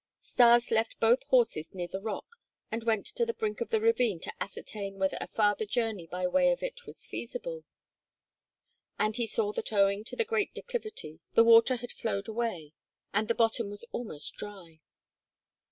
Stas 0.19 0.71
left 0.71 0.99
both 0.99 1.21
horses 1.25 1.75
near 1.75 1.87
the 1.87 2.01
rock 2.01 2.25
and 2.71 2.83
went 2.83 3.05
to 3.05 3.23
the 3.23 3.35
brink 3.35 3.61
of 3.61 3.69
the 3.69 3.79
ravine 3.79 4.19
to 4.21 4.33
ascertain 4.41 4.97
whether 4.97 5.19
a 5.21 5.27
farther 5.27 5.67
journey 5.67 6.07
by 6.07 6.25
way 6.25 6.51
of 6.51 6.63
it 6.63 6.87
was 6.87 7.05
feasible. 7.05 7.65
And 8.97 9.15
he 9.15 9.27
saw 9.27 9.51
that 9.53 9.71
owing 9.71 10.03
to 10.05 10.15
the 10.15 10.25
great 10.25 10.55
declivity 10.55 11.19
the 11.35 11.43
water 11.43 11.75
had 11.75 11.91
flowed 11.91 12.27
away 12.27 12.73
and 13.13 13.27
the 13.27 13.35
bottom 13.35 13.69
was 13.69 13.85
almost 13.93 14.33
dry. 14.37 14.79